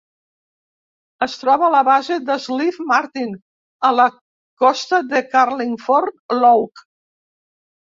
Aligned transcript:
Es 1.25 1.35
troba 1.41 1.67
a 1.67 1.73
la 1.75 1.81
base 1.89 2.17
de 2.31 2.39
Slieve 2.47 2.87
Martin, 2.93 3.37
a 3.91 3.95
la 4.01 4.09
costa 4.67 5.05
de 5.15 5.25
Carlingford 5.39 6.39
Lough. 6.45 6.89